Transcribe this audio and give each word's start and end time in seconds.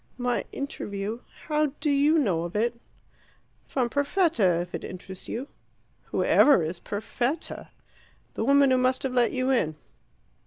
"My 0.17 0.45
interview 0.51 1.19
how 1.45 1.67
do 1.79 1.91
you 1.91 2.17
know 2.17 2.41
of 2.41 2.55
it?" 2.55 2.73
"From 3.67 3.87
Perfetta, 3.87 4.59
if 4.61 4.73
it 4.73 4.83
interests 4.83 5.29
you." 5.29 5.47
"Who 6.05 6.23
ever 6.23 6.63
is 6.63 6.79
Perfetta?" 6.79 7.67
"The 8.33 8.43
woman 8.43 8.71
who 8.71 8.79
must 8.79 9.03
have 9.03 9.13
let 9.13 9.31
you 9.31 9.51
in." 9.51 9.75